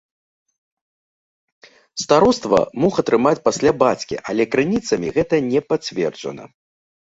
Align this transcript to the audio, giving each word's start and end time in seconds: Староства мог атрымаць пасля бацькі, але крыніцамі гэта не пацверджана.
Староства 2.03 2.61
мог 2.85 2.97
атрымаць 3.03 3.35
пасля 3.49 3.71
бацькі, 3.85 4.15
але 4.33 4.43
крыніцамі 4.57 5.07
гэта 5.19 5.35
не 5.51 5.61
пацверджана. 5.69 6.43